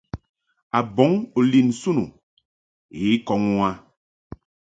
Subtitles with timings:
[0.77, 2.05] A bɔŋ u lin nsun u
[3.11, 3.71] I kɔŋ u a.